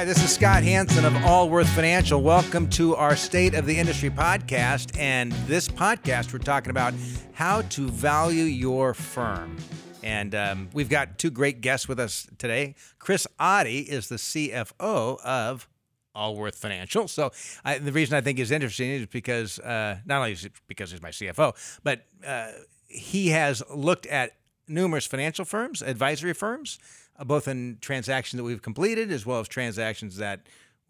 [0.00, 2.22] Hi, this is Scott Hanson of Allworth Financial.
[2.22, 4.98] Welcome to our State of the Industry podcast.
[4.98, 6.94] And this podcast, we're talking about
[7.34, 9.58] how to value your firm.
[10.02, 12.76] And um, we've got two great guests with us today.
[12.98, 15.68] Chris Oddie is the CFO of
[16.14, 17.06] Allworth Financial.
[17.06, 17.30] So
[17.62, 20.92] I, the reason I think is interesting is because uh, not only is it because
[20.92, 22.52] he's my CFO, but uh,
[22.88, 24.30] he has looked at
[24.66, 26.78] numerous financial firms, advisory firms,
[27.24, 30.40] both in transactions that we've completed as well as transactions that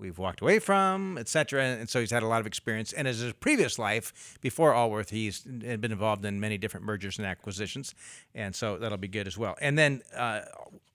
[0.01, 1.63] we've walked away from, et cetera.
[1.63, 2.93] And so he's had a lot of experience.
[2.93, 7.27] And as his previous life, before Allworth, he's been involved in many different mergers and
[7.27, 7.95] acquisitions.
[8.35, 9.57] And so that'll be good as well.
[9.61, 10.41] And then uh,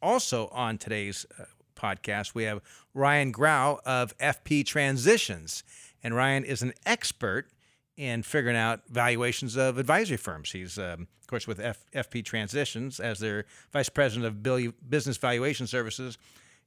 [0.02, 1.44] also on today's uh,
[1.76, 2.62] podcast, we have
[2.94, 5.64] Ryan Grau of FP Transitions.
[6.04, 7.50] And Ryan is an expert
[7.98, 10.52] in figuring out valuations of advisory firms.
[10.52, 15.18] He's, um, of course, with F- FP Transitions as their vice president of Bill- business
[15.18, 16.18] valuation services,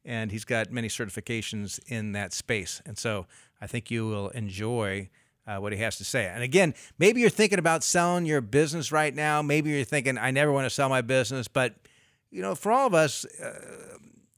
[0.04, 2.80] and he's got many certifications in that space.
[2.86, 3.26] And so
[3.60, 5.10] I think you will enjoy.
[5.46, 6.26] Uh, what he has to say.
[6.26, 9.40] And again, maybe you're thinking about selling your business right now.
[9.40, 11.48] Maybe you're thinking, I never want to sell my business.
[11.48, 11.74] But,
[12.30, 13.96] you know, for all of us, uh,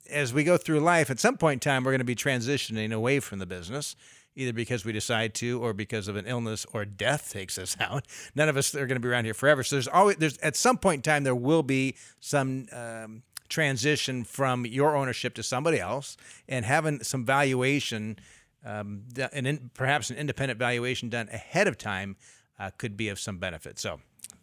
[0.08, 2.92] as we go through life, at some point in time, we're going to be transitioning
[2.92, 3.96] away from the business
[4.36, 8.06] either because we decide to or because of an illness or death takes us out.
[8.34, 9.62] None of us are going to be around here forever.
[9.62, 14.24] So there's always there's at some point in time there will be some um, transition
[14.24, 16.16] from your ownership to somebody else,
[16.48, 18.18] and having some valuation,
[18.64, 22.16] um, and in, perhaps an independent valuation done ahead of time
[22.58, 23.78] uh, could be of some benefit.
[23.78, 24.00] So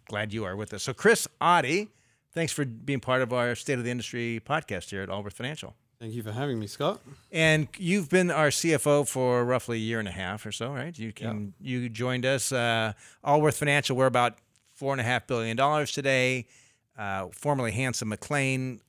[0.08, 0.83] glad you are with us.
[0.83, 1.88] So Chris Oddie,
[2.33, 5.73] thanks for being part of our State of the Industry podcast here at Allworth Financial.
[5.99, 7.01] Thank you for having me, Scott.
[7.31, 10.97] And you've been our CFO for roughly a year and a half or so, right?
[10.97, 11.79] You came, yeah.
[11.79, 12.51] you joined us.
[12.51, 13.97] Uh, Allworth Financial.
[13.97, 14.37] We're about
[14.75, 16.45] four and a half billion dollars today.
[16.97, 18.80] Uh, formerly Hanson McClain.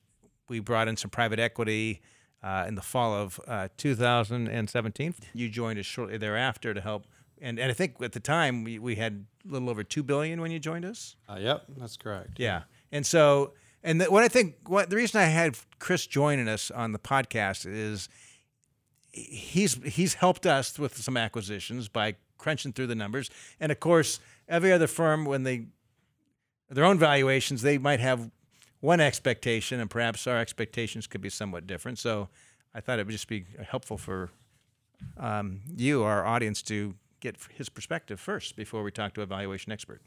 [0.49, 2.01] We brought in some private equity
[2.43, 5.15] uh, in the fall of uh, 2017.
[5.33, 7.05] You joined us shortly thereafter to help.
[7.41, 10.41] And, and I think at the time we, we had a little over two billion
[10.41, 11.15] when you joined us.
[11.27, 12.39] Uh, yep, that's correct.
[12.39, 13.53] Yeah, and so
[13.83, 16.99] and the, what I think, what the reason I had Chris joining us on the
[16.99, 18.09] podcast is
[19.11, 23.29] he's he's helped us with some acquisitions by crunching through the numbers,
[23.59, 25.67] and of course, every other firm when they
[26.69, 28.29] their own valuations, they might have
[28.79, 31.97] one expectation, and perhaps our expectations could be somewhat different.
[31.97, 32.29] So,
[32.73, 34.29] I thought it would just be helpful for
[35.17, 39.71] um, you, our audience, to get his perspective first before we talk to a valuation
[39.71, 40.01] expert.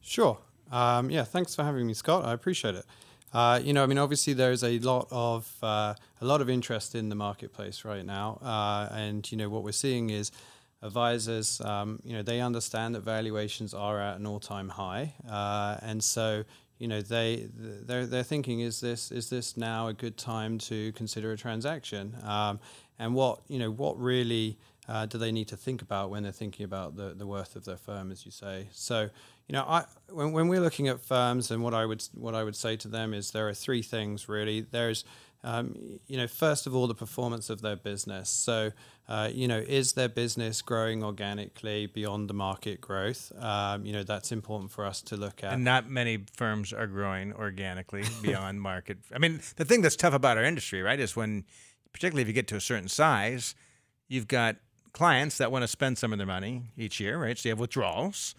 [0.00, 0.38] Sure.
[0.70, 2.24] Um, yeah, thanks for having me, Scott.
[2.24, 2.84] I appreciate it.
[3.32, 6.94] Uh, you know, I mean, obviously there's a lot of uh, a lot of interest
[6.94, 10.32] in the marketplace right now, uh, and you know what we're seeing is
[10.82, 16.02] advisors, um, you know, they understand that valuations are at an all-time high, uh, and
[16.02, 16.44] so
[16.78, 20.92] you know they they're, they're thinking is this is this now a good time to
[20.92, 22.58] consider a transaction, um,
[22.98, 24.56] and what you know what really
[24.88, 27.64] uh, do they need to think about when they're thinking about the the worth of
[27.64, 29.10] their firm, as you say, so
[29.48, 32.44] you know, I when, when we're looking at firms and what I would what I
[32.44, 34.60] would say to them is there are three things really.
[34.60, 35.04] There's
[35.46, 38.28] um, you know, first of all, the performance of their business.
[38.28, 38.72] So,
[39.08, 43.30] uh, you know, is their business growing organically beyond the market growth?
[43.38, 45.52] Um, you know, that's important for us to look at.
[45.52, 48.98] And not many firms are growing organically beyond market.
[49.14, 51.44] I mean, the thing that's tough about our industry, right, is when,
[51.92, 53.54] particularly if you get to a certain size,
[54.08, 54.56] you've got
[54.92, 57.38] clients that want to spend some of their money each year, right?
[57.38, 58.34] So you have withdrawals.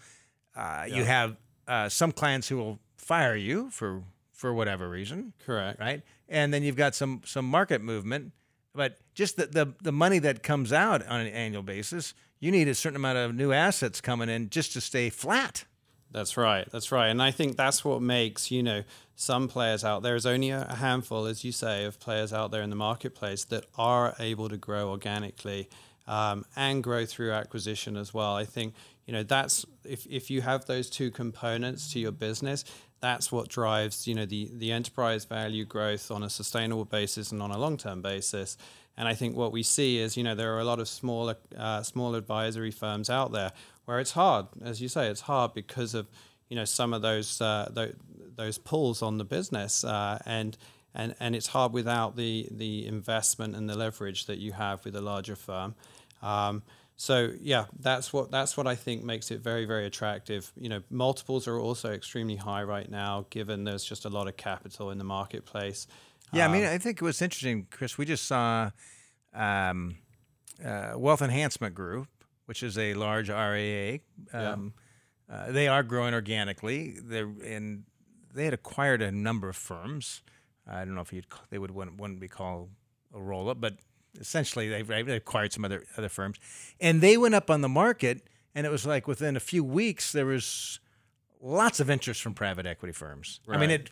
[0.58, 0.96] Uh, yeah.
[0.96, 1.36] You have
[1.68, 4.02] uh, some clients who will fire you for
[4.32, 5.32] for whatever reason.
[5.46, 5.80] Correct.
[5.80, 6.02] Right.
[6.28, 8.32] And then you've got some some market movement,
[8.74, 12.68] but just the, the the money that comes out on an annual basis, you need
[12.68, 15.64] a certain amount of new assets coming in just to stay flat.
[16.10, 16.66] That's right.
[16.72, 17.08] That's right.
[17.08, 18.82] And I think that's what makes, you know,
[19.14, 22.62] some players out there is only a handful, as you say, of players out there
[22.62, 25.68] in the marketplace that are able to grow organically
[26.06, 28.34] um, and grow through acquisition as well.
[28.34, 28.72] I think,
[29.08, 32.64] you know that's if, if you have those two components to your business
[33.00, 37.42] that's what drives you know the the enterprise value growth on a sustainable basis and
[37.42, 38.56] on a long-term basis.
[38.96, 41.36] And i think what we see is you know there are a lot of smaller
[41.56, 43.52] uh, small advisory firms out there
[43.86, 46.10] where it's hard as you say it's hard because of
[46.48, 47.94] you know some of those uh, th-
[48.36, 50.58] those pulls on the business uh, and
[50.94, 54.96] and and it's hard without the the investment and the leverage that you have with
[54.96, 55.74] a larger firm.
[56.20, 56.62] Um,
[57.00, 60.52] so yeah, that's what that's what I think makes it very very attractive.
[60.56, 64.36] You know, multiples are also extremely high right now, given there's just a lot of
[64.36, 65.86] capital in the marketplace.
[66.32, 67.96] Yeah, um, I mean, um, I think it was interesting, Chris.
[67.96, 68.72] We just saw
[69.32, 69.98] um,
[70.62, 72.08] uh, Wealth Enhancement Group,
[72.46, 74.00] which is a large RIA.
[74.32, 74.72] Um,
[75.30, 75.36] yeah.
[75.36, 76.96] uh, they are growing organically.
[77.00, 77.84] They're and
[78.34, 80.22] they had acquired a number of firms.
[80.66, 82.70] I don't know if you'd they would wouldn't, wouldn't be called
[83.14, 83.76] a roll up, but
[84.18, 86.38] essentially they they acquired some other other firms,
[86.80, 90.12] and they went up on the market, and it was like within a few weeks
[90.12, 90.80] there was
[91.40, 93.40] lots of interest from private equity firms.
[93.48, 93.80] I mean Right.
[93.80, 93.90] it.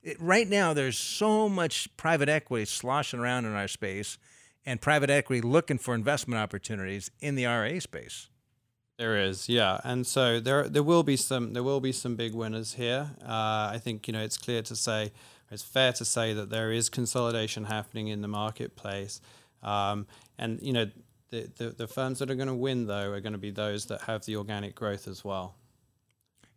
[0.00, 4.16] It, right now, there's so much private equity sloshing around in our space,
[4.64, 8.28] and private equity looking for investment opportunities in the RA space.
[8.96, 12.34] There is, yeah, and so there there will be some there will be some big
[12.34, 13.10] winners here.
[13.22, 15.12] Uh, I think you know it's clear to say
[15.50, 19.20] it's fair to say that there is consolidation happening in the marketplace,
[19.62, 20.06] um,
[20.38, 20.86] and you know
[21.30, 23.86] the, the the firms that are going to win though are going to be those
[23.86, 25.54] that have the organic growth as well.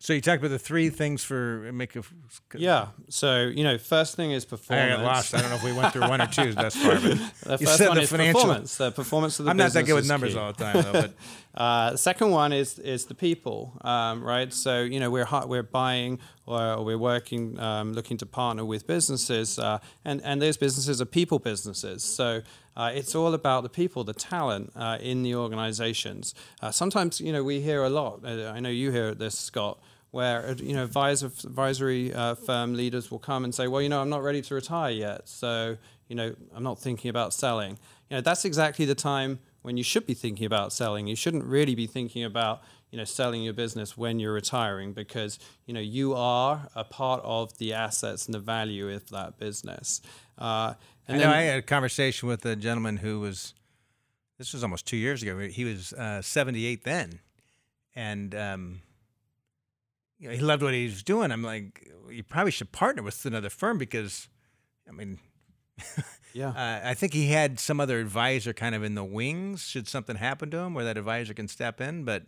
[0.03, 2.01] So you talked about the three things for make a.
[2.56, 4.95] Yeah, so you know first thing is I performance.
[4.95, 5.36] got lost.
[5.36, 7.01] I don't know if we went through one or two thus far, but
[7.44, 8.42] The you first said one the is financial.
[8.42, 8.77] performance.
[8.77, 10.39] The performance of the I'm not that good with numbers key.
[10.39, 10.92] all the time, though.
[10.94, 11.13] But
[11.53, 14.53] Uh, the second one is is the people, um, right?
[14.53, 16.18] So you know we're we're buying
[16.48, 21.01] or, or we're working, um, looking to partner with businesses, uh, and and those businesses
[21.01, 22.06] are people businesses.
[22.06, 22.42] So
[22.75, 26.33] uh, it's all about the people, the talent uh, in the organizations.
[26.62, 28.21] Uh, sometimes you know we hear a lot.
[28.25, 29.79] Uh, I know you hear this, Scott.
[30.12, 33.89] Where uh, you know advisor, advisory uh, firm leaders will come and say, well, you
[33.89, 35.77] know, I'm not ready to retire yet, so
[36.09, 37.79] you know, I'm not thinking about selling.
[38.09, 41.07] You know, that's exactly the time when you should be thinking about selling.
[41.07, 45.39] You shouldn't really be thinking about you know selling your business when you're retiring because
[45.65, 50.01] you know you are a part of the assets and the value of that business.
[50.38, 50.74] Uh,
[51.12, 53.54] I and know I had a conversation with a gentleman who was.
[54.38, 55.38] This was almost two years ago.
[55.38, 57.19] He was uh, 78 then,
[57.96, 58.81] and um,
[60.18, 61.31] you know, he loved what he was doing.
[61.31, 64.30] I'm like, you probably should partner with another firm because,
[64.90, 65.19] I mean,
[66.34, 69.88] yeah, Uh, I think he had some other advisor kind of in the wings should
[69.88, 72.24] something happen to him where that advisor can step in, but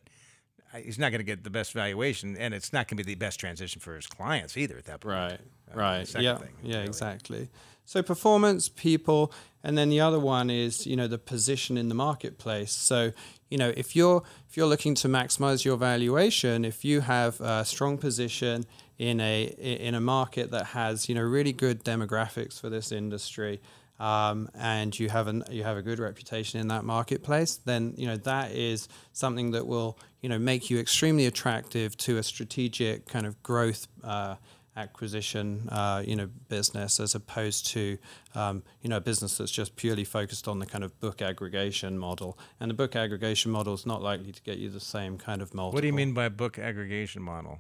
[0.84, 3.16] he's not going to get the best valuation, and it's not going to be the
[3.20, 5.16] best transition for his clients either at that point.
[5.16, 5.40] Right,
[5.74, 6.16] Uh, right.
[6.20, 6.88] Yeah, thing, yeah, really.
[6.88, 7.50] exactly.
[7.86, 9.32] So performance, people,
[9.64, 12.72] and then the other one is you know the position in the marketplace.
[12.72, 13.12] So
[13.50, 17.66] you know if you're if you're looking to maximize your valuation, if you have a
[17.66, 18.66] strong position
[18.98, 23.62] in a in a market that has you know really good demographics for this industry.
[24.00, 28.08] Um, and you have an you have a good reputation in that marketplace, then you
[28.08, 33.08] know that is something that will you know make you extremely attractive to a strategic
[33.08, 34.36] kind of growth uh,
[34.75, 37.98] acquisition, uh, you know, business as opposed to,
[38.36, 41.98] um, you know, a business that's just purely focused on the kind of book aggregation
[41.98, 42.38] model.
[42.60, 45.54] And the book aggregation model is not likely to get you the same kind of
[45.54, 45.78] multiple.
[45.78, 47.60] What do you mean by book aggregation model?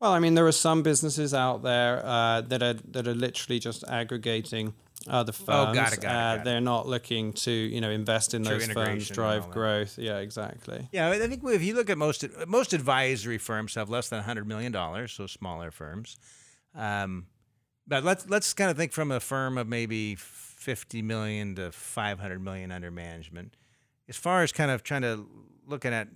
[0.00, 3.58] Well, I mean, there are some businesses out there uh, that are that are literally
[3.58, 4.72] just aggregating
[5.06, 5.48] other firms.
[5.48, 6.44] Oh, got it, got it, uh, got it.
[6.44, 9.98] They're not looking to, you know, invest in True those firms, drive growth.
[9.98, 10.88] Yeah, exactly.
[10.90, 14.46] Yeah, I think if you look at most most advisory firms have less than hundred
[14.46, 16.16] million dollars, so smaller firms.
[16.74, 17.26] Um,
[17.86, 22.20] but let's let's kind of think from a firm of maybe fifty million to five
[22.20, 23.56] hundred million under management.
[24.08, 25.26] As far as kind of trying to
[25.66, 26.08] looking at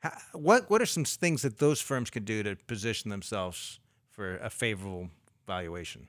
[0.00, 3.78] how, what what are some things that those firms could do to position themselves
[4.10, 5.10] for a favorable
[5.46, 6.08] valuation?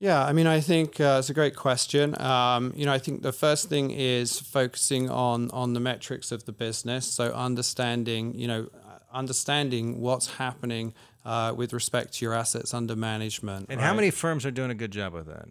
[0.00, 2.20] Yeah, I mean, I think uh, it's a great question.
[2.20, 6.44] Um, you know, I think the first thing is focusing on on the metrics of
[6.44, 7.06] the business.
[7.06, 10.92] So understanding, you know, uh, understanding what's happening
[11.24, 13.66] uh, with respect to your assets under management.
[13.68, 15.48] And how many firms are doing a good job with that?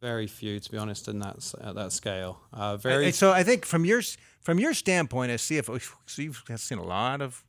[0.00, 2.40] Very few, to be honest, in that at that scale.
[2.52, 3.12] Uh, very.
[3.12, 4.02] so I think from your
[4.40, 7.44] from your standpoint as CFO, so you've seen a lot of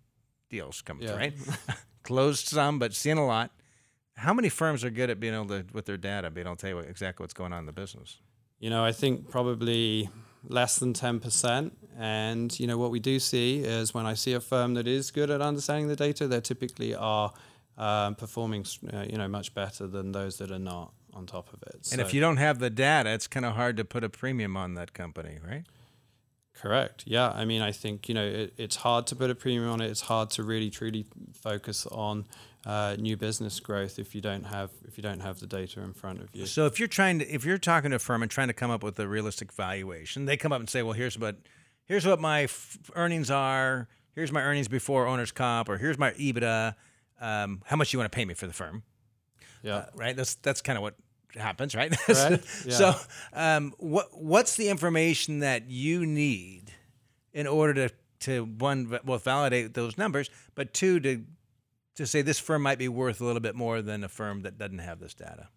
[0.51, 1.07] deals come Yeah.
[1.07, 1.33] through, right?
[2.03, 3.49] Closed some, but seen a lot.
[4.15, 6.61] How many firms are good at being able to, with their data, being able to
[6.61, 8.19] tell you what, exactly what's going on in the business?
[8.59, 10.09] You know, I think probably
[10.47, 11.71] less than 10%.
[11.97, 15.09] And, you know, what we do see is when I see a firm that is
[15.09, 17.33] good at understanding the data, there typically are
[17.77, 21.61] um, performing, uh, you know, much better than those that are not on top of
[21.63, 21.87] it.
[21.91, 24.57] And if you don't have the data, it's kind of hard to put a premium
[24.57, 25.63] on that company, right?
[26.55, 27.03] Correct.
[27.05, 27.29] Yeah.
[27.29, 29.89] I mean, I think, you know, it, it's hard to put a premium on it.
[29.89, 32.25] It's hard to really, truly focus on
[32.65, 35.93] uh, new business growth if you don't have if you don't have the data in
[35.93, 36.45] front of you.
[36.45, 38.71] So if you're trying to, if you're talking to a firm and trying to come
[38.71, 41.37] up with a realistic valuation, they come up and say, well, here's what,
[41.85, 43.89] here's what my f- earnings are.
[44.15, 46.75] Here's my earnings before owner's comp, or here's my EBITDA.
[47.20, 48.84] Um, how much you want to pay me for the firm?
[49.62, 49.75] Yeah.
[49.75, 50.15] Uh, right.
[50.15, 50.96] That's that's kind of what
[51.36, 51.91] happens, right?
[51.91, 52.74] Correct, yeah.
[52.74, 52.96] So,
[53.34, 56.72] um, what what's the information that you need
[57.34, 61.24] in order to to one well validate those numbers, but two to
[61.96, 64.58] to say this firm might be worth a little bit more than a firm that
[64.58, 65.50] doesn't have this data.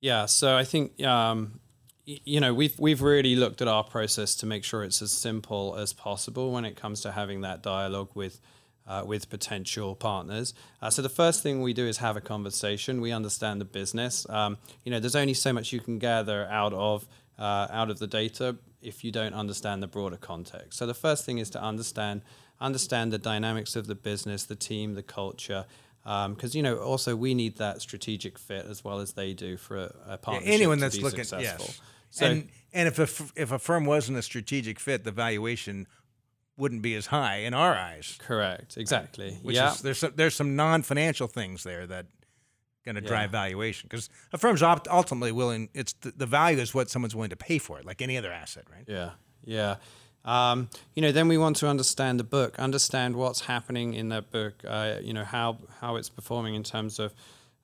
[0.00, 1.60] Yeah, so I think um,
[2.04, 5.76] you know we've we've really looked at our process to make sure it's as simple
[5.76, 8.40] as possible when it comes to having that dialogue with
[8.86, 10.54] uh, with potential partners.
[10.82, 13.00] Uh, so the first thing we do is have a conversation.
[13.00, 14.28] We understand the business.
[14.28, 17.98] Um, you know, there's only so much you can gather out of uh, out of
[17.98, 20.78] the data if you don't understand the broader context.
[20.78, 22.22] So the first thing is to understand
[22.60, 25.64] understand the dynamics of the business, the team, the culture.
[26.02, 29.56] Because um, you know, also we need that strategic fit as well as they do
[29.56, 30.48] for a, a partnership.
[30.48, 31.66] Yeah, anyone to that's be looking, successful.
[31.66, 31.80] yes.
[32.10, 35.86] So, and and if a f- if a firm wasn't a strategic fit, the valuation
[36.56, 38.16] wouldn't be as high in our eyes.
[38.20, 39.38] correct, exactly.
[39.42, 42.06] Which yeah, is there's some, there's some non-financial things there that
[42.84, 43.08] going to Yeah.
[43.08, 45.68] drive valuation because a firm's ultimately willing.
[45.74, 48.32] It's the, the value is what someone's willing to pay for it, like any other
[48.32, 48.84] asset, right?
[48.86, 49.10] Yeah,
[49.44, 49.76] yeah.
[50.24, 54.30] Um, you know, then we want to understand the book, understand what's happening in that
[54.30, 54.54] book.
[54.66, 57.14] Uh, you know how how it's performing in terms of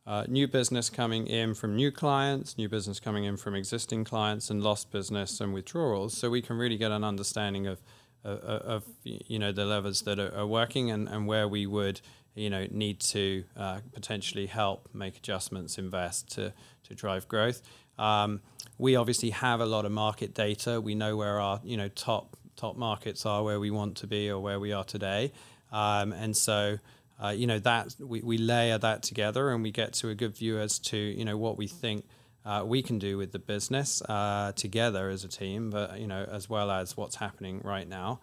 [0.07, 4.51] uh, new business coming in from new clients, new business coming in from existing clients,
[4.51, 6.17] and lost business and withdrawals.
[6.17, 7.81] So we can really get an understanding of
[8.25, 12.01] of, you know the levers that are, are working and, and where we would
[12.35, 16.53] you know need to uh, potentially help make adjustments, invest to
[16.85, 17.63] to drive growth.
[17.99, 18.41] Um,
[18.79, 20.81] we obviously have a lot of market data.
[20.81, 24.31] We know where our you know top top markets are, where we want to be,
[24.31, 25.33] or where we are today,
[25.73, 26.79] um, and so.
[27.23, 30.35] Uh, you know that we, we layer that together and we get to a good
[30.35, 32.07] view as to you know what we think
[32.45, 36.27] uh, we can do with the business uh, together as a team, but you know
[36.31, 38.21] as well as what's happening right now.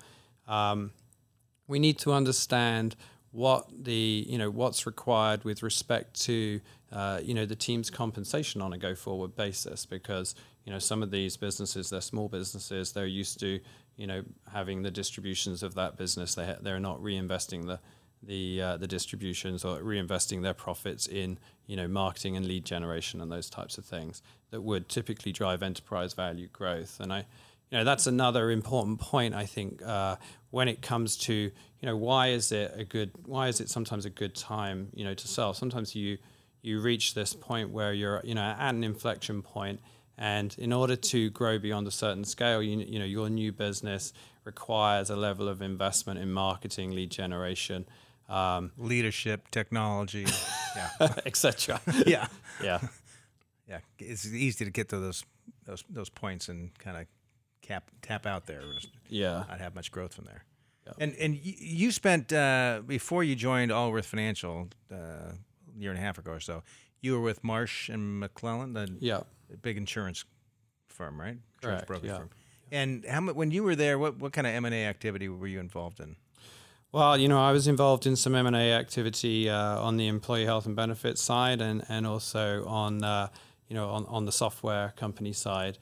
[0.48, 0.92] Um,
[1.68, 2.96] we need to understand
[3.32, 6.60] what the you know what's required with respect to
[6.92, 10.34] uh, you know the team's compensation on a go forward basis because
[10.66, 13.60] you know some of these businesses they're small businesses they're used to
[13.96, 17.80] you know having the distributions of that business they ha- they're not reinvesting the
[18.24, 23.22] the uh, the distributions or reinvesting their profits in you know marketing and lead generation
[23.22, 24.22] and those types of things
[24.52, 27.00] that would typically drive enterprise value growth.
[27.00, 27.20] And I
[27.72, 30.16] you know that's another important point I think uh,
[30.52, 31.52] when it comes to you
[31.84, 35.14] know why is it a good why is it sometimes a good time you know
[35.14, 35.54] to sell?
[35.54, 36.18] Sometimes you
[36.62, 39.80] you reach this point where you're you know at an inflection point
[40.18, 44.14] and in order to grow beyond a certain scale you, you know your new business
[44.44, 47.86] requires a level of investment in marketing lead generation
[48.30, 50.26] um, Leadership, technology,
[50.76, 50.90] yeah,
[51.26, 52.28] etc yeah,
[52.64, 52.80] yeah
[53.70, 53.80] yeah.
[54.00, 55.24] It's easy to get to those
[55.66, 57.06] those those points and kind of
[57.62, 58.62] cap tap out there,
[59.10, 60.44] yeah not have much growth from there.
[60.86, 60.96] Yep.
[61.00, 65.36] And and you spent uh, before you joined Allworth Financial uh, a
[65.78, 66.64] year and a half ago or so.
[67.00, 69.22] You were with Marsh and McLennan, the yeah
[69.62, 70.26] big insurance
[70.88, 71.38] firm, right?
[71.58, 72.18] Insurance Correct, brokerage yeah.
[72.18, 72.30] firm.
[72.72, 75.48] And how when you were there, what what kind of M and A activity were
[75.48, 76.16] you involved in?
[76.94, 80.08] Well, you know, I was involved in some M and A activity uh, on the
[80.08, 83.28] employee health and benefits side, and and also on uh,
[83.68, 85.78] you know on, on the software company side,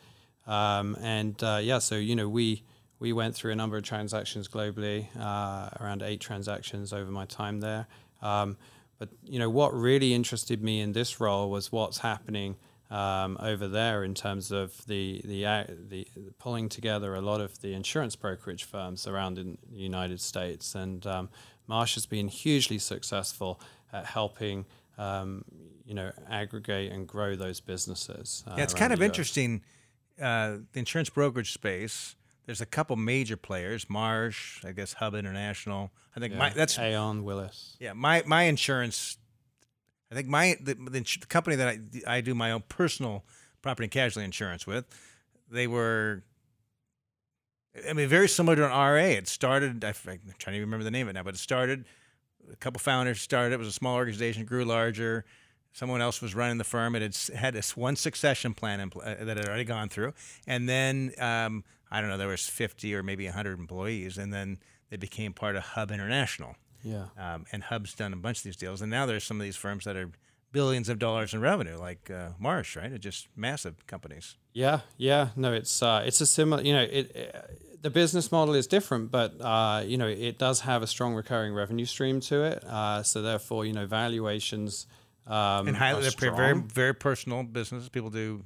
[0.48, 2.64] um, and uh, yeah, so you know we
[3.00, 7.60] we went through a number of transactions globally, uh, around eight transactions over my time
[7.60, 7.86] there.
[8.24, 8.58] Um,
[8.98, 12.56] but you know what really interested me in this role was what's happening
[12.92, 17.62] um, over there in terms of the the, uh, the pulling together a lot of
[17.62, 21.30] the insurance brokerage firms around in the United States, and um,
[21.68, 23.60] Marsh has been hugely successful
[23.92, 24.66] at helping
[24.98, 25.44] um,
[25.86, 28.44] you know aggregate and grow those businesses.
[28.48, 29.62] Uh, Yeah, it's kind of interesting.
[30.22, 32.16] Uh, the insurance brokerage space.
[32.46, 35.92] There's a couple major players: Marsh, I guess Hub International.
[36.16, 36.40] I think Yeah.
[36.40, 37.76] my that's Aon Willis.
[37.80, 39.18] yeah my my insurance.
[40.16, 43.26] I think my the, the, company that I I do my own personal
[43.62, 44.86] property and casualty insurance with,
[45.52, 46.24] they were.
[47.90, 48.96] I mean, very similar to an RA.
[48.96, 49.84] It started.
[49.84, 51.84] I, am trying to remember the name of it now, but it started.
[52.50, 53.54] A couple founders started.
[53.54, 55.26] It was a small organization, grew larger.
[55.74, 56.96] Someone else was running the firm.
[56.96, 60.14] It had had this one succession plan in, uh, that had already gone through,
[60.48, 64.60] and then um, I don't know, there was 50 or maybe 100 employees, and then
[64.90, 66.56] they became part of Hub International.
[66.84, 67.06] Yeah.
[67.18, 69.56] Um, and Hub's done a bunch of these deals, and now there's some of these
[69.56, 70.12] firms that are
[70.52, 72.92] billions of dollars in revenue, like uh, Marsh, right?
[72.92, 74.36] It's just massive companies.
[74.54, 76.62] Yeah, yeah, no, it's uh, it's a similar.
[76.64, 80.62] You know, it, it the business model is different, but uh, you know, it does
[80.62, 82.64] have a strong recurring revenue stream to it.
[82.64, 84.88] Uh, so therefore, you know, valuations
[85.28, 87.90] um, And highly, they're very, very personal business.
[87.90, 88.44] People do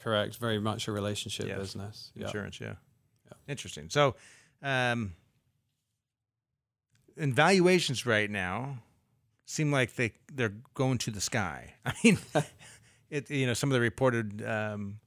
[0.00, 2.12] correct, very much a relationship Yes, business.
[2.14, 2.26] Yeah.
[2.26, 2.74] insurance, yeah.
[3.48, 3.90] Interesting.
[3.90, 4.14] So,
[4.62, 5.14] um,
[7.16, 8.78] and valuations right now
[9.44, 11.74] seem like they they're going to the sky.
[11.86, 12.18] I mean,
[13.10, 14.98] it you know some of the reported um,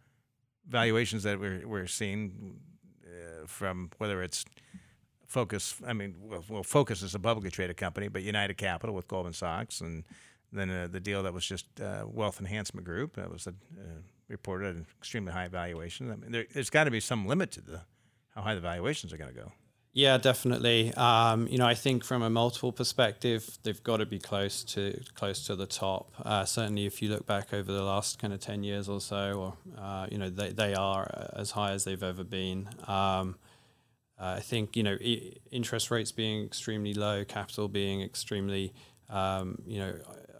[0.68, 2.60] valuations that we're we're seeing
[3.06, 4.46] uh, from whether it's
[5.28, 5.76] Focus.
[5.86, 9.34] I mean, well, well, Focus is a publicly traded company, but United Capital with Goldman
[9.34, 10.04] Sachs, and
[10.52, 13.52] then uh, the deal that was just uh, Wealth Enhancement Group that was uh,
[14.28, 16.12] reported at an extremely high valuation.
[16.12, 17.82] I mean, there, there's got to be some limit to the
[18.34, 19.52] how high the valuations are going to go.
[20.00, 20.94] Yeah, definitely.
[20.94, 24.98] Um, you know, I think from a multiple perspective, they've got to be close to
[25.14, 26.14] close to the top.
[26.24, 29.34] Uh, certainly, if you look back over the last kind of ten years or so,
[29.34, 32.70] or uh, you know, they they are as high as they've ever been.
[32.88, 33.36] Um,
[34.18, 38.74] uh, I think you know, I- interest rates being extremely low, capital being extremely,
[39.10, 39.96] um, you know,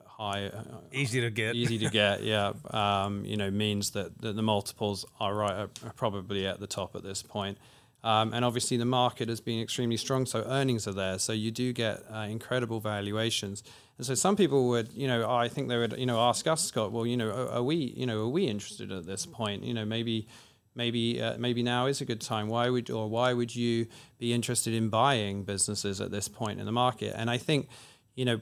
[0.06, 0.64] high, uh,
[0.94, 1.56] Easy to get.
[1.56, 2.24] easy to get.
[2.24, 6.68] Yeah, um, you know, means that, that the multiples are right are probably at the
[6.68, 7.58] top at this point.
[8.04, 11.20] Um, and obviously, the market has been extremely strong, so earnings are there.
[11.20, 13.64] So you do get uh, incredible valuations.
[13.98, 16.64] And so some people would, you know, I think they would, you know, ask us,
[16.64, 19.64] Scott, well, you know, are, are we, you know, are we interested at this point?
[19.64, 20.28] You know, maybe,
[20.76, 22.48] maybe, uh, maybe now is a good time.
[22.48, 23.88] Why would, or why would you
[24.18, 27.14] be interested in buying businesses at this point in the market?
[27.18, 27.68] And I think,
[28.16, 28.40] you know,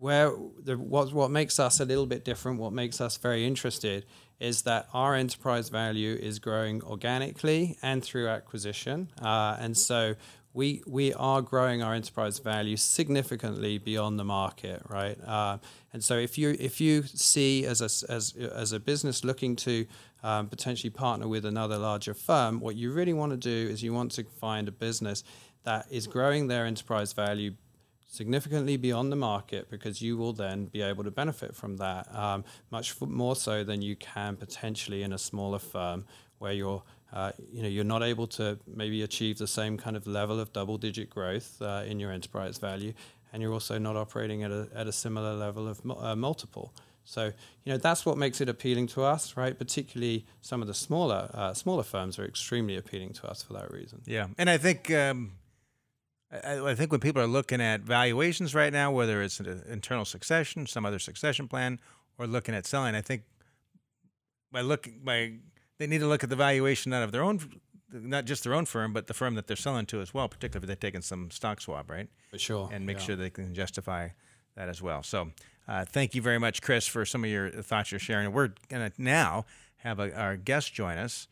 [0.00, 4.06] where the, what what makes us a little bit different, what makes us very interested,
[4.40, 10.14] is that our enterprise value is growing organically and through acquisition, uh, and so
[10.52, 15.18] we we are growing our enterprise value significantly beyond the market, right?
[15.24, 15.58] Uh,
[15.92, 19.86] and so if you if you see as a as as a business looking to
[20.22, 23.92] um, potentially partner with another larger firm, what you really want to do is you
[23.92, 25.22] want to find a business
[25.64, 27.52] that is growing their enterprise value
[28.10, 32.44] significantly beyond the market because you will then be able to benefit from that um,
[32.70, 36.04] much more so than you can potentially in a smaller firm
[36.38, 40.08] where you're uh, you know you're not able to maybe achieve the same kind of
[40.08, 42.92] level of double digit growth uh, in your enterprise value
[43.32, 46.74] and you're also not operating at a, at a similar level of uh, multiple.
[47.04, 47.26] So
[47.64, 49.56] you know that's what makes it appealing to us right?
[49.56, 53.70] Particularly some of the smaller uh, smaller firms are extremely appealing to us for that
[53.70, 54.02] reason.
[54.04, 55.32] Yeah, and I think um,
[56.32, 60.04] I, I think when people are looking at valuations right now, whether it's an internal
[60.04, 61.80] succession, some other succession plan,
[62.18, 63.22] or looking at selling, I think
[64.52, 65.34] by looking by
[65.78, 67.40] they need to look at the valuation not of their own,
[67.92, 70.28] not just their own firm, but the firm that they're selling to as well.
[70.28, 72.08] Particularly if they're taking some stock swap, right?
[72.30, 73.02] for sure and make yeah.
[73.02, 74.08] sure they can justify
[74.56, 75.02] that as well.
[75.02, 75.30] So,
[75.68, 78.32] uh, thank you very much, Chris, for some of your thoughts you're sharing.
[78.32, 81.28] We're going to now have a, our guest join us,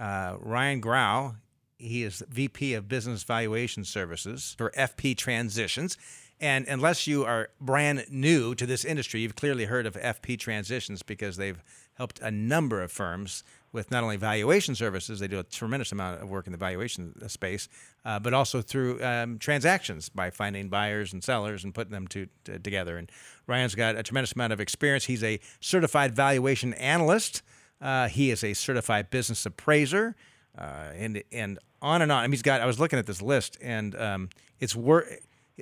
[0.00, 1.34] uh, Ryan Grau.
[1.78, 5.96] He is VP of Business Valuation Services for FP Transitions.
[6.38, 11.02] And unless you are brand new to this industry, you've clearly heard of FP Transitions
[11.02, 11.62] because they've
[11.94, 16.22] helped a number of firms with not only valuation services, they do a tremendous amount
[16.22, 17.68] of work in the valuation space,
[18.04, 22.26] uh, but also through um, transactions by finding buyers and sellers and putting them to,
[22.44, 22.96] to, together.
[22.96, 23.10] And
[23.46, 25.04] Ryan's got a tremendous amount of experience.
[25.04, 27.42] He's a certified valuation analyst.
[27.80, 30.16] Uh, he is a certified business appraiser,
[30.58, 32.18] uh, and and on and on.
[32.18, 32.60] I mean, he's got.
[32.60, 34.28] I was looking at this list, and um,
[34.60, 35.20] it's worth.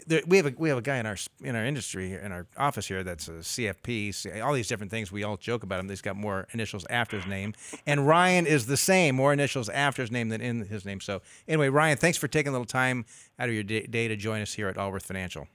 [0.09, 2.46] There, we have a we have a guy in our in our industry in our
[2.57, 5.12] office here that's a CFP, all these different things.
[5.12, 5.88] We all joke about him.
[5.88, 7.54] He's got more initials after his name,
[7.87, 11.00] and Ryan is the same, more initials after his name than in his name.
[11.00, 13.04] So anyway, Ryan, thanks for taking a little time
[13.38, 15.46] out of your day, day to join us here at Allworth Financial.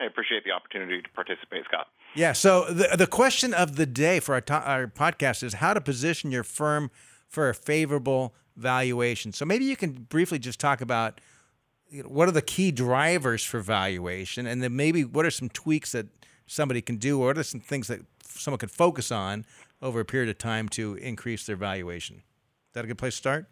[0.00, 1.86] I appreciate the opportunity to participate, Scott.
[2.14, 2.32] Yeah.
[2.32, 5.80] So the the question of the day for our to- our podcast is how to
[5.80, 6.90] position your firm
[7.34, 9.32] for a favorable valuation.
[9.32, 11.20] So maybe you can briefly just talk about
[12.04, 16.06] what are the key drivers for valuation, and then maybe what are some tweaks that
[16.46, 19.44] somebody can do, or what are some things that someone could focus on
[19.82, 22.16] over a period of time to increase their valuation.
[22.16, 23.46] Is that a good place to start?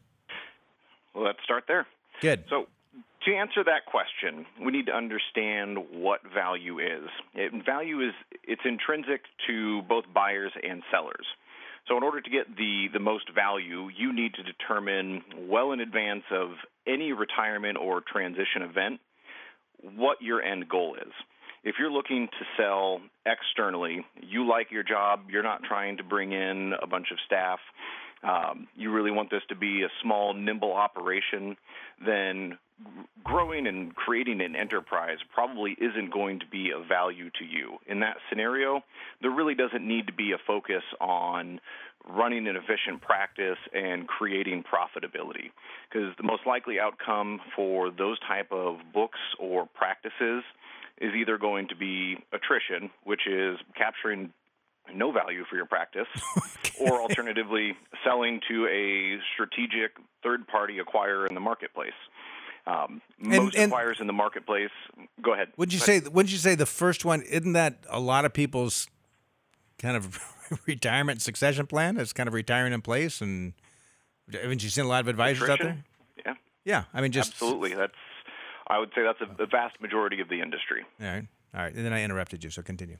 [1.14, 1.86] Well, let's start there.
[2.20, 2.44] Good.
[2.48, 2.66] So,
[3.26, 7.08] to answer that question, we need to understand what value is.
[7.34, 11.26] It, value is it's intrinsic to both buyers and sellers.
[11.88, 15.80] So, in order to get the, the most value, you need to determine well in
[15.80, 16.50] advance of
[16.86, 19.00] any retirement or transition event
[19.96, 21.12] what your end goal is.
[21.64, 26.32] If you're looking to sell externally, you like your job, you're not trying to bring
[26.32, 27.58] in a bunch of staff,
[28.22, 31.56] um, you really want this to be a small, nimble operation,
[32.04, 32.58] then
[33.24, 37.78] growing and creating an enterprise probably isn't going to be of value to you.
[37.86, 38.82] In that scenario,
[39.20, 41.60] there really doesn't need to be a focus on
[42.08, 45.50] running an efficient practice and creating profitability
[45.88, 50.42] because the most likely outcome for those type of books or practices
[51.00, 54.32] is either going to be attrition, which is capturing
[54.94, 56.06] no value for your practice,
[56.80, 59.92] or alternatively, selling to a strategic
[60.22, 61.92] third party acquirer in the marketplace.
[62.66, 64.70] Um, most and- acquirers in the marketplace,
[65.20, 65.48] go ahead.
[65.56, 66.00] Would you say?
[66.00, 67.22] Wouldn't you say the first one?
[67.22, 68.86] Isn't that a lot of people's
[69.78, 70.18] kind of
[70.66, 71.96] retirement succession plan?
[71.96, 73.54] It's kind of retiring in place, and
[74.32, 75.82] haven't you seen a lot of advisors out there?
[76.24, 77.74] Yeah, Yeah, I mean, just absolutely.
[77.74, 77.94] That's
[78.68, 80.84] I would say that's a, the vast majority of the industry.
[81.00, 82.98] All right, all right, and then I interrupted you, so continue.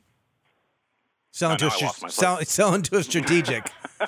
[1.33, 3.71] Selling to a sell, selling to a strategic.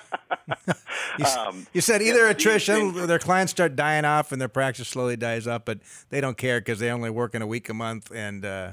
[1.19, 5.17] you, um, you, said either attrition, their clients start dying off, and their practice slowly
[5.17, 5.79] dies up, but
[6.11, 8.73] they don't care because they only work in a week a month, and uh,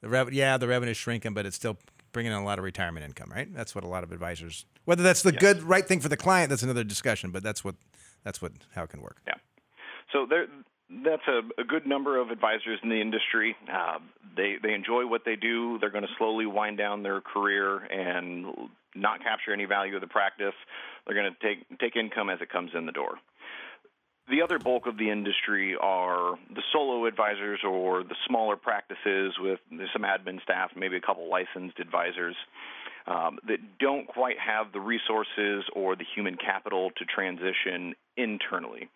[0.00, 1.78] the rev- yeah, the revenue's shrinking, but it's still
[2.12, 3.52] bringing in a lot of retirement income, right?
[3.54, 4.64] That's what a lot of advisors.
[4.84, 5.40] Whether that's the yes.
[5.40, 7.76] good right thing for the client, that's another discussion, but that's what
[8.24, 9.18] that's what how it can work.
[9.26, 9.34] Yeah.
[10.12, 10.46] So there,
[11.04, 13.56] that's a, a, good number of advisors in the industry.
[13.72, 13.98] Uh,
[14.36, 15.78] they they enjoy what they do.
[15.78, 18.46] They're going to slowly wind down their career and
[18.94, 20.54] not capture any value of the practice.
[21.06, 23.18] They're going to take take income as it comes in the door.
[24.30, 29.58] The other bulk of the industry are the solo advisors or the smaller practices with
[29.92, 32.36] some admin staff, maybe a couple licensed advisors
[33.06, 38.88] um, that don't quite have the resources or the human capital to transition internally.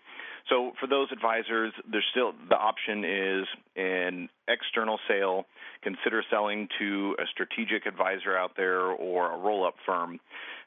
[0.49, 5.47] So for those advisors, there's still the option is an external sale.
[5.83, 10.21] Consider selling to a strategic advisor out there or a roll-up firm.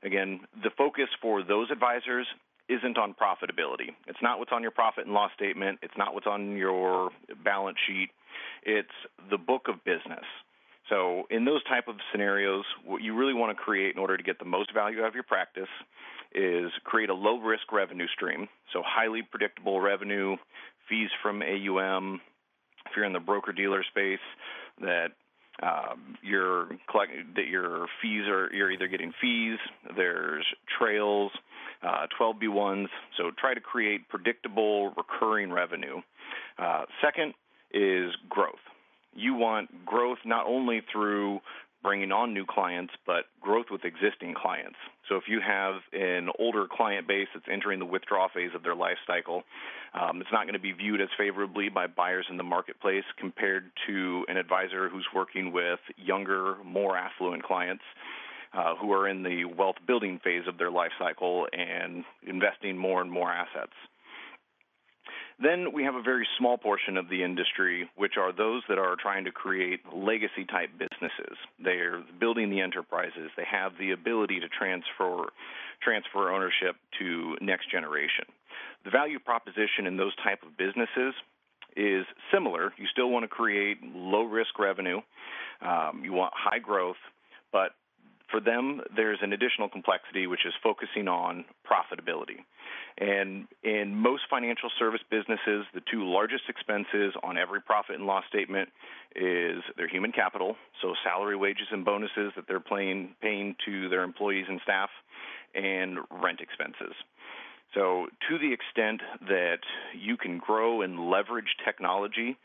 [0.03, 2.27] Again, the focus for those advisors
[2.67, 3.95] isn't on profitability.
[4.07, 5.79] It's not what's on your profit and loss statement.
[5.81, 7.09] It's not what's on your
[7.43, 8.09] balance sheet.
[8.63, 8.89] It's
[9.31, 10.25] the book of business.
[10.89, 14.23] So in those type of scenarios, what you really want to create in order to
[14.23, 15.69] get the most value out of your practice
[16.33, 18.47] is create a low risk revenue stream.
[18.73, 20.35] So highly predictable revenue,
[20.87, 22.21] fees from AUM.
[22.85, 24.19] If you're in the broker dealer space,
[24.81, 25.09] that
[25.61, 29.59] um, your collect, that your fees are you're either getting fees,
[29.95, 30.45] there's
[30.77, 31.31] trails,
[31.83, 32.87] uh, 12b1s.
[33.17, 36.01] So try to create predictable recurring revenue.
[36.57, 37.33] Uh, second
[37.73, 38.55] is growth.
[39.13, 41.39] You want growth not only through
[41.81, 44.75] bringing on new clients, but growth with existing clients.
[45.07, 48.75] So if you have an older client base that's entering the withdrawal phase of their
[48.75, 49.43] life cycle,
[49.93, 53.71] um, it's not going to be viewed as favorably by buyers in the marketplace compared
[53.87, 57.83] to an advisor who's working with younger, more affluent clients.
[58.51, 62.99] Uh, who are in the wealth building phase of their life cycle and investing more
[62.99, 63.73] and more assets.
[65.41, 68.97] Then we have a very small portion of the industry, which are those that are
[69.01, 71.37] trying to create legacy type businesses.
[71.63, 73.31] They're building the enterprises.
[73.37, 75.31] They have the ability to transfer
[75.81, 78.25] transfer ownership to next generation.
[78.83, 81.13] The value proposition in those type of businesses
[81.77, 82.73] is similar.
[82.77, 84.99] You still want to create low risk revenue.
[85.61, 86.99] Um, you want high growth,
[87.53, 87.71] but
[88.31, 92.45] for them, there's an additional complexity, which is focusing on profitability.
[92.97, 98.23] And in most financial service businesses, the two largest expenses on every profit and loss
[98.27, 98.69] statement
[99.15, 104.03] is their human capital, so salary, wages, and bonuses that they're paying, paying to their
[104.03, 104.89] employees and staff,
[105.55, 106.93] and rent expenses.
[107.73, 109.59] So, to the extent that
[109.97, 112.35] you can grow and leverage technology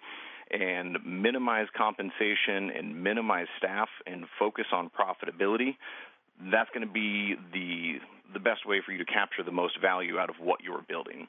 [0.50, 5.76] and minimize compensation and minimize staff and focus on profitability,
[6.50, 7.98] that's going to be the
[8.32, 11.28] the best way for you to capture the most value out of what you're building.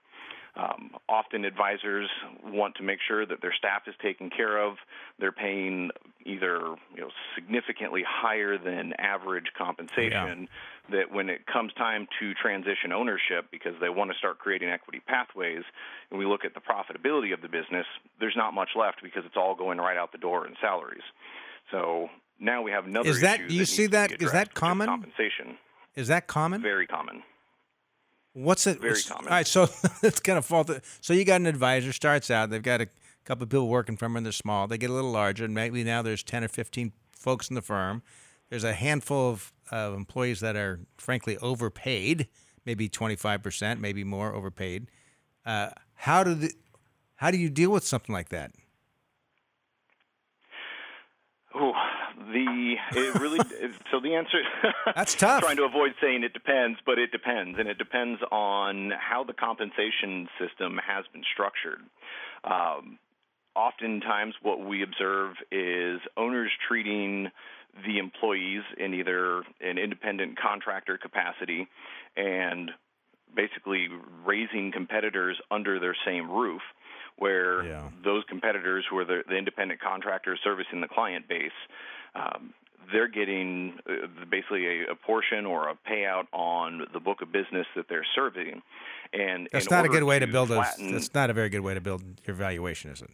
[0.58, 2.10] Um, often advisors
[2.46, 4.76] want to make sure that their staff is taken care of.
[5.20, 5.90] They're paying
[6.26, 6.60] either
[6.96, 10.12] you know significantly higher than average compensation.
[10.44, 10.46] Yeah.
[10.92, 15.02] That when it comes time to transition ownership, because they want to start creating equity
[15.06, 15.64] pathways,
[16.12, 17.88] and we look at the profitability of the business,
[18.20, 21.02] there's not much left because it's all going right out the door in salaries.
[21.72, 23.10] So now we have another.
[23.10, 24.22] Is that you see that?
[24.22, 24.88] Is that common?
[24.88, 25.58] Compensation.
[25.96, 26.62] Is that common?
[26.62, 27.24] Very common.
[28.36, 28.82] What's it?
[28.82, 29.28] Very common.
[29.28, 29.64] All right, so
[30.04, 30.70] it's kind of fault.
[31.00, 32.50] So you got an advisor starts out.
[32.50, 32.88] They've got a
[33.24, 34.68] couple of people working for them, and they're small.
[34.68, 37.62] They get a little larger, and maybe now there's ten or fifteen folks in the
[37.62, 38.04] firm.
[38.50, 42.28] There's a handful of, of employees that are frankly overpaid,
[42.66, 44.88] maybe twenty five percent, maybe more overpaid.
[45.46, 46.52] Uh, how do the,
[47.16, 48.52] how do you deal with something like that?
[51.54, 51.72] Oh,
[52.18, 53.40] the it really
[53.92, 54.40] so the answer
[54.96, 55.42] that's tough.
[55.42, 59.34] trying to avoid saying it depends, but it depends, and it depends on how the
[59.34, 61.82] compensation system has been structured.
[62.44, 63.00] Um,
[63.56, 67.30] oftentimes, what we observe is owners treating
[67.86, 71.68] the employees in either an independent contractor capacity
[72.16, 72.72] and
[73.36, 73.90] basically
[74.26, 76.62] raising competitors under their same roof
[77.18, 77.90] where yeah.
[78.04, 81.52] those competitors who are the, the, independent contractors servicing the client base
[82.16, 82.54] um,
[82.92, 87.66] they're getting uh, basically a, a, portion or a payout on the book of business
[87.76, 88.62] that they're serving.
[89.14, 90.92] And that's not a good way to, to build flatten, a.
[90.94, 93.10] That's not a very good way to build your valuation, is it?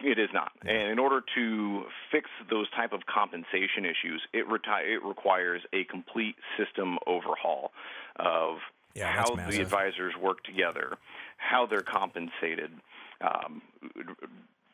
[0.00, 0.52] It is not.
[0.64, 0.72] Yeah.
[0.72, 5.84] And in order to fix those type of compensation issues, it, reti- it requires a
[5.84, 7.72] complete system overhaul
[8.16, 8.58] of
[8.94, 10.96] yeah, how the advisors work together,
[11.36, 12.70] how they're compensated.
[13.20, 13.62] Um,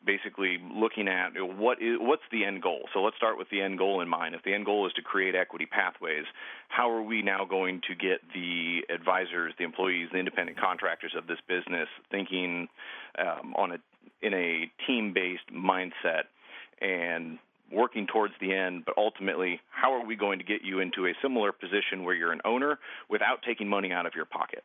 [0.05, 2.83] basically looking at what is what's the end goal.
[2.93, 4.35] So let's start with the end goal in mind.
[4.35, 6.25] If the end goal is to create equity pathways,
[6.69, 11.27] how are we now going to get the advisors, the employees, the independent contractors of
[11.27, 12.67] this business thinking
[13.19, 13.77] um, on a
[14.21, 16.23] in a team-based mindset
[16.81, 17.37] and
[17.71, 21.13] working towards the end, but ultimately, how are we going to get you into a
[21.21, 24.63] similar position where you're an owner without taking money out of your pocket?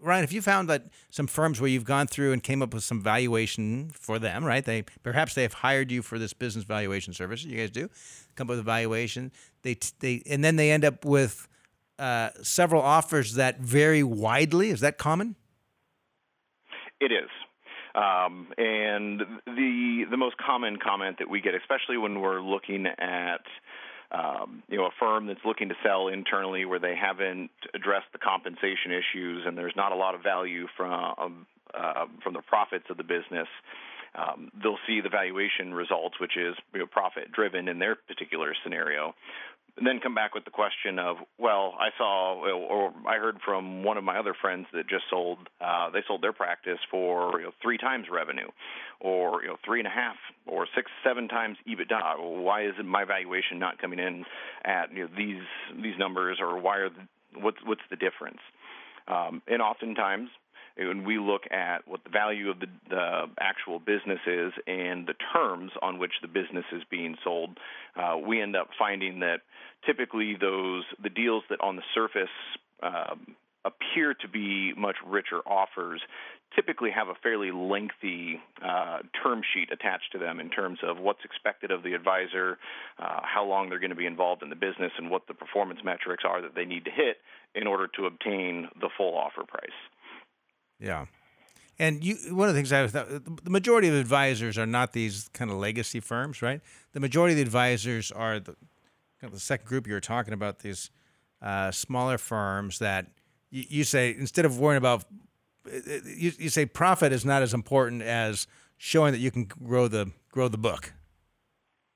[0.00, 2.84] Ryan, have you found that some firms where you've gone through and came up with
[2.84, 4.64] some valuation for them, right?
[4.64, 7.44] They perhaps they have hired you for this business valuation service.
[7.44, 7.88] You guys do
[8.34, 9.32] come up with a valuation.
[9.62, 11.48] They they and then they end up with
[11.98, 14.70] uh, several offers that vary widely.
[14.70, 15.36] Is that common?
[17.00, 17.30] It is.
[17.94, 23.40] Um, and the the most common comment that we get, especially when we're looking at
[24.12, 28.18] um, you know a firm that's looking to sell internally where they haven't addressed the
[28.18, 32.96] compensation issues and there's not a lot of value from uh, from the profits of
[32.96, 33.48] the business.
[34.14, 38.54] Um, they'll see the valuation results, which is you know, profit driven in their particular
[38.62, 39.14] scenario,
[39.84, 43.98] then come back with the question of, well, I saw or I heard from one
[43.98, 47.52] of my other friends that just sold, uh, they sold their practice for you know,
[47.62, 48.48] three times revenue,
[49.00, 52.42] or you know three and a half, or six, seven times EBITDA.
[52.42, 54.24] Why is my valuation not coming in
[54.64, 55.42] at you know, these
[55.82, 58.40] these numbers, or why are the, what's what's the difference?
[59.08, 60.30] Um, and oftentimes
[60.76, 65.14] when we look at what the value of the, the actual business is and the
[65.32, 67.58] terms on which the business is being sold,
[67.96, 69.40] uh, we end up finding that
[69.86, 72.28] typically those the deals that on the surface
[72.82, 76.00] um, appear to be much richer offers
[76.54, 81.24] typically have a fairly lengthy uh, term sheet attached to them in terms of what's
[81.24, 82.56] expected of the advisor,
[82.98, 85.80] uh, how long they're going to be involved in the business, and what the performance
[85.84, 87.18] metrics are that they need to hit
[87.54, 89.76] in order to obtain the full offer price.
[90.78, 91.06] Yeah.
[91.78, 95.28] And you, one of the things I was the majority of advisors are not these
[95.34, 96.60] kind of legacy firms, right?
[96.92, 98.56] The majority of the advisors are the
[99.20, 100.90] kind of the second group you were talking about, these
[101.42, 103.08] uh, smaller firms that
[103.50, 105.04] you, you, say instead of worrying about,
[105.66, 108.46] you, you say profit is not as important as
[108.78, 110.92] showing that you can grow the grow the book,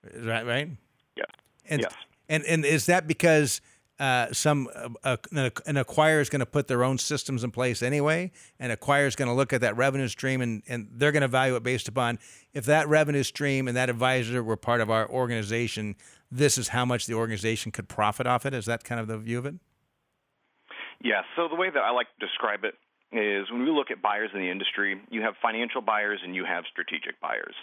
[0.04, 0.46] Is right?
[0.46, 0.68] Right?
[1.16, 1.24] Yeah.
[1.66, 1.92] And, yes.
[2.28, 3.60] And and is that because
[4.00, 4.66] uh, some
[5.04, 9.06] uh, an acquirer is going to put their own systems in place anyway, and acquirer
[9.06, 11.62] is going to look at that revenue stream and, and they're going to value it
[11.62, 12.18] based upon
[12.54, 15.96] if that revenue stream and that advisor were part of our organization,
[16.30, 18.54] this is how much the organization could profit off it.
[18.54, 19.54] Is that kind of the view of it?
[21.02, 21.20] Yeah.
[21.36, 22.74] So the way that I like to describe it
[23.12, 26.44] is when we look at buyers in the industry, you have financial buyers and you
[26.44, 27.54] have strategic buyers.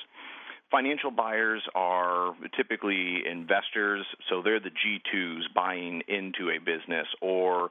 [0.70, 7.70] Financial buyers are typically investors, so they're the G2s buying into a business, or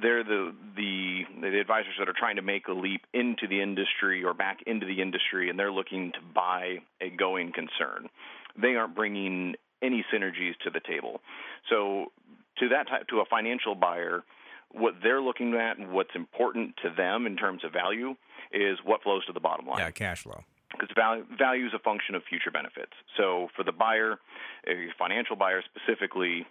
[0.00, 4.22] they're the, the the advisors that are trying to make a leap into the industry
[4.22, 8.08] or back into the industry, and they're looking to buy a going concern.
[8.56, 11.20] They aren't bringing any synergies to the table.
[11.68, 12.12] So,
[12.58, 14.22] to that type, to a financial buyer,
[14.70, 18.14] what they're looking at and what's important to them in terms of value
[18.52, 19.80] is what flows to the bottom line.
[19.80, 20.44] Yeah, cash flow
[20.78, 22.92] because value, value is a function of future benefits.
[23.16, 24.18] So for the buyer,
[24.66, 26.46] a financial buyer specifically,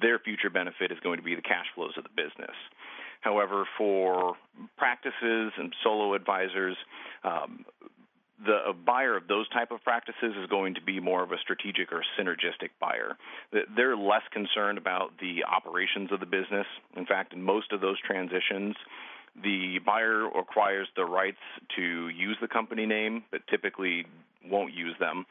[0.00, 2.54] their future benefit is going to be the cash flows of the business.
[3.20, 4.34] However, for
[4.76, 6.76] practices and solo advisors,
[7.24, 7.64] um,
[8.44, 11.92] the buyer of those type of practices is going to be more of a strategic
[11.92, 13.16] or synergistic buyer.
[13.76, 16.66] They're less concerned about the operations of the business.
[16.96, 18.74] In fact, in most of those transitions,
[19.84, 21.40] buyer acquires the rights
[21.76, 24.06] to use the company name, but typically
[24.48, 25.24] won't use them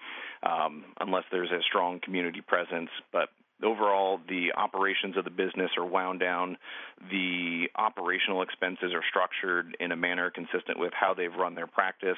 [0.44, 2.90] um, unless there's a strong community presence.
[3.12, 3.30] But
[3.64, 6.58] overall, the operations of the business are wound down.
[7.10, 12.18] The operational expenses are structured in a manner consistent with how they've run their practice.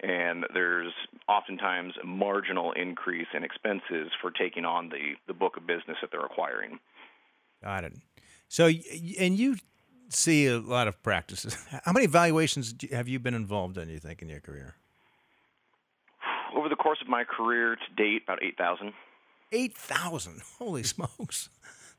[0.00, 0.92] And there's
[1.26, 6.10] oftentimes a marginal increase in expenses for taking on the, the book of business that
[6.12, 6.78] they're acquiring.
[7.64, 7.94] Got it.
[8.48, 8.66] So,
[9.18, 9.56] and you
[10.08, 11.56] see a lot of practices.
[11.84, 13.88] How many valuations have you been involved in?
[13.88, 14.74] You think in your career?
[16.54, 18.92] Over the course of my career to date, about eight thousand.
[19.52, 20.42] Eight thousand!
[20.58, 21.50] Holy smokes,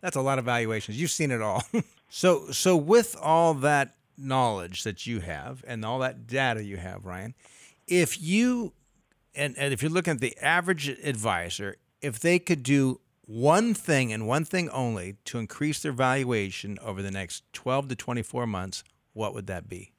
[0.01, 0.99] that's a lot of valuations.
[0.99, 1.63] You've seen it all.
[2.09, 7.05] so, so with all that knowledge that you have and all that data you have,
[7.05, 7.35] Ryan,
[7.87, 8.73] if you
[9.35, 14.11] and, and if you're looking at the average advisor, if they could do one thing
[14.11, 18.83] and one thing only to increase their valuation over the next 12 to 24 months,
[19.13, 19.91] what would that be?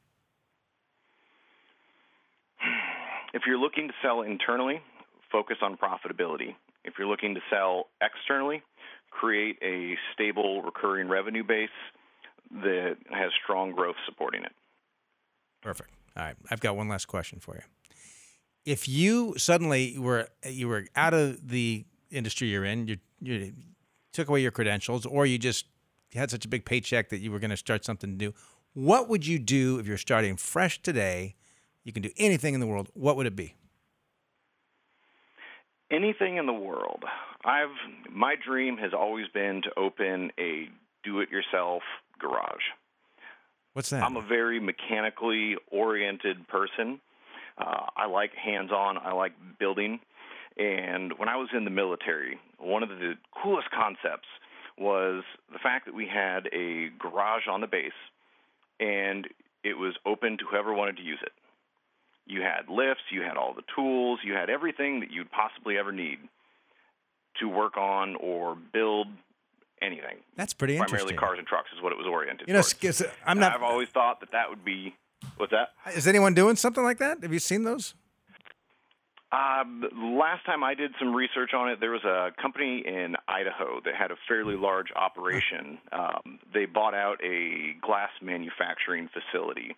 [3.34, 4.80] If you're looking to sell internally,
[5.30, 6.56] focus on profitability.
[6.84, 8.62] If you're looking to sell externally,
[9.10, 11.68] create a stable recurring revenue base
[12.50, 14.52] that has strong growth supporting it.
[15.60, 15.90] Perfect.
[16.16, 16.36] All right.
[16.50, 17.62] I've got one last question for you.
[18.64, 23.52] if you suddenly were you were out of the industry you're in, you you
[24.12, 25.66] took away your credentials, or you just
[26.14, 28.32] had such a big paycheck that you were going to start something new,
[28.74, 31.34] what would you do if you're starting fresh today?
[31.84, 32.90] You can do anything in the world.
[32.94, 33.54] What would it be?
[35.90, 37.04] Anything in the world.
[37.44, 37.68] I've
[38.10, 40.68] my dream has always been to open a
[41.02, 41.82] do-it-yourself
[42.18, 42.64] garage.
[43.72, 44.02] What's that?
[44.02, 47.00] I'm a very mechanically oriented person.
[47.56, 48.98] Uh, I like hands-on.
[48.98, 50.00] I like building.
[50.58, 54.26] And when I was in the military, one of the coolest concepts
[54.76, 57.92] was the fact that we had a garage on the base
[58.80, 59.26] and
[59.64, 61.32] it was open to whoever wanted to use it.
[62.26, 65.92] You had lifts, you had all the tools, you had everything that you'd possibly ever
[65.92, 66.18] need
[67.40, 69.06] to work on or build
[69.80, 70.18] anything.
[70.36, 71.16] That's pretty Primarily interesting.
[71.16, 72.48] Primarily cars and trucks is what it was oriented.
[72.48, 73.02] You know, towards.
[73.24, 73.54] I'm not.
[73.54, 74.94] I've always thought that that would be.
[75.36, 75.70] What's that?
[75.96, 77.22] Is anyone doing something like that?
[77.22, 77.94] Have you seen those?
[79.30, 79.84] Um,
[80.18, 83.94] last time I did some research on it, there was a company in Idaho that
[83.94, 85.78] had a fairly large operation.
[85.92, 89.76] Um, they bought out a glass manufacturing facility,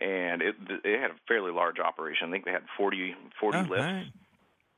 [0.00, 2.28] and it, it had a fairly large operation.
[2.28, 3.74] I think they had 40, 40 Oh, lifts.
[3.76, 4.06] right.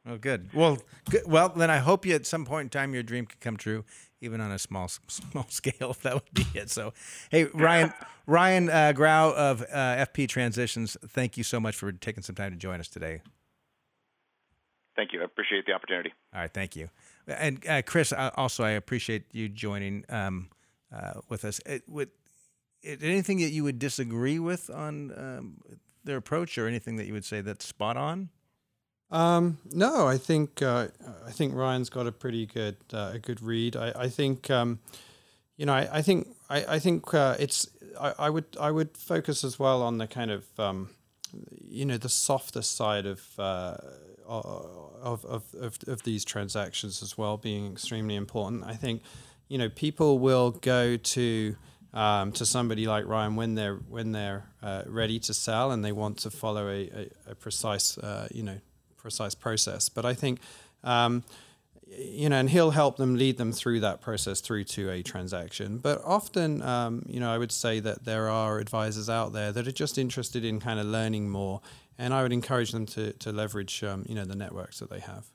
[0.06, 0.48] Oh, good.
[0.54, 0.78] Well,
[1.10, 1.22] good.
[1.26, 3.84] well, then I hope you at some point in time your dream could come true,
[4.20, 5.90] even on a small small scale.
[5.90, 6.70] If that would be it.
[6.70, 6.92] So,
[7.30, 7.92] hey, Ryan
[8.26, 9.66] Ryan uh, Grau of uh,
[10.06, 13.20] FP Transitions, thank you so much for taking some time to join us today.
[14.96, 15.20] Thank you.
[15.20, 16.12] I appreciate the opportunity.
[16.32, 16.88] All right, thank you.
[17.26, 20.48] And uh, Chris, uh, also I appreciate you joining um,
[20.94, 21.60] uh, with us.
[21.66, 22.10] It, with
[22.82, 25.56] it, anything that you would disagree with on um,
[26.04, 28.28] their approach, or anything that you would say that's spot on?
[29.10, 30.88] Um, no, I think uh,
[31.26, 33.76] I think Ryan's got a pretty good uh, a good read.
[33.76, 34.80] I, I think um,
[35.56, 38.96] you know I, I think I, I think uh, it's I, I would I would
[38.96, 40.90] focus as well on the kind of um,
[41.60, 43.76] you know the softer side of, uh,
[44.26, 48.64] of, of of of these transactions as well being extremely important.
[48.64, 49.02] I think
[49.48, 51.56] you know people will go to
[51.92, 55.92] um, to somebody like Ryan when they're when they're uh, ready to sell and they
[55.92, 56.90] want to follow a,
[57.26, 58.58] a, a precise uh, you know
[59.04, 59.90] precise process.
[59.90, 60.40] But I think,
[60.82, 61.24] um,
[61.86, 65.76] you know, and he'll help them lead them through that process through to a transaction.
[65.76, 69.68] But often, um, you know, I would say that there are advisors out there that
[69.68, 71.60] are just interested in kind of learning more,
[71.98, 75.00] and I would encourage them to to leverage, um, you know, the networks that they
[75.00, 75.26] have.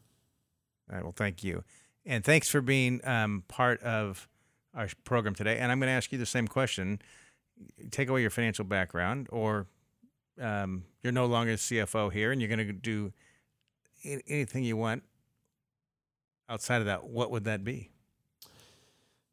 [0.90, 1.04] All right.
[1.04, 1.64] Well, thank you,
[2.06, 4.28] and thanks for being um, part of
[4.74, 5.58] our program today.
[5.58, 7.02] And I'm going to ask you the same question:
[7.92, 9.68] Take away your financial background, or
[10.42, 13.14] um, you're no longer CFO here, and you're going to do
[14.04, 15.04] anything you want
[16.50, 17.90] outside of that, what would that be?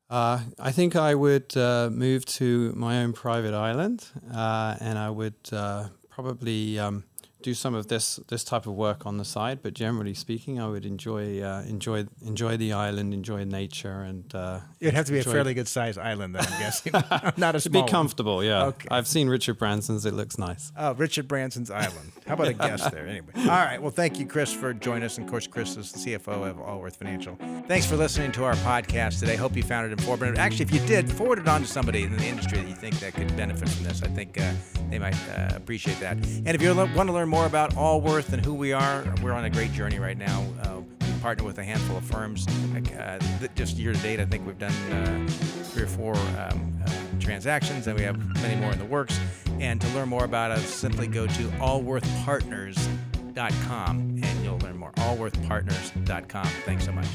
[0.09, 5.11] Uh, I think I would uh, move to my own private island, uh, and I
[5.11, 7.03] would uh, probably um,
[7.47, 9.61] do some of this this type of work on the side.
[9.63, 14.61] But generally speaking, I would enjoy uh, enjoy enjoy the island, enjoy nature, and uh,
[14.81, 16.35] it'd have to be a fairly good sized island.
[16.35, 16.93] Then I'm guessing,
[17.37, 18.43] not a to small be comfortable.
[18.43, 18.89] Yeah, Okay.
[18.91, 20.73] I've seen Richard Branson's; it looks nice.
[20.77, 22.11] Oh, Richard Branson's Island.
[22.27, 23.07] How about a guest there?
[23.07, 23.29] Anyway.
[23.37, 23.81] All right.
[23.81, 25.19] Well, thank you, Chris, for joining us.
[25.19, 27.37] And of course, Chris is the CFO of Allworth Financial.
[27.69, 29.37] Thanks for listening to our podcast today.
[29.37, 30.37] Hope you found it informative.
[30.37, 32.99] Actually, if you did, forward it on to somebody in the industry that you think
[32.99, 34.03] that could benefit from this.
[34.03, 34.53] I think uh,
[34.91, 36.17] they might uh, appreciate that.
[36.17, 39.45] And if you want to learn more about Allworth and who we are, we're on
[39.45, 40.43] a great journey right now.
[40.63, 42.47] Uh, we partner with a handful of firms.
[42.49, 43.19] Uh,
[43.55, 47.89] just year to date, I think we've done uh, three or four um, uh, transactions,
[47.89, 49.21] and we have many more in the works.
[49.61, 54.93] And to learn more about us, simply go to allworthpartners.com and you'll learn more.
[54.93, 56.47] allworthpartners.com.
[56.65, 57.07] Thanks so much.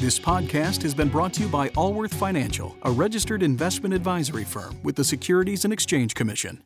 [0.00, 4.78] This podcast has been brought to you by Allworth Financial, a registered investment advisory firm
[4.82, 6.62] with the Securities and Exchange Commission.